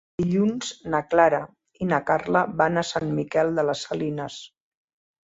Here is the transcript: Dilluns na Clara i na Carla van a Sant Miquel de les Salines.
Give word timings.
Dilluns 0.19 0.69
na 0.93 1.01
Clara 1.11 1.41
i 1.85 1.89
na 1.89 1.99
Carla 2.07 2.41
van 2.63 2.83
a 2.83 2.85
Sant 2.93 3.13
Miquel 3.19 3.53
de 3.61 3.67
les 3.69 3.85
Salines. 3.89 4.39